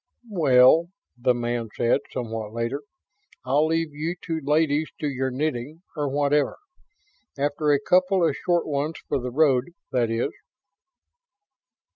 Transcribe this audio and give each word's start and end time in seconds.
"Well," 0.31 0.87
the 1.15 1.35
man 1.35 1.69
said, 1.77 1.99
somewhat 2.11 2.53
later, 2.53 2.81
"I'll 3.45 3.67
leave 3.67 3.93
you 3.93 4.15
two 4.19 4.39
ladies 4.41 4.89
to 4.99 5.07
your 5.07 5.29
knitting, 5.29 5.83
or 5.95 6.09
whatever. 6.09 6.57
After 7.37 7.71
a 7.71 7.79
couple 7.79 8.27
of 8.27 8.35
short 8.35 8.65
ones 8.65 8.95
for 9.07 9.19
the 9.19 9.29
road, 9.29 9.65
that 9.91 10.09
is." 10.09 10.31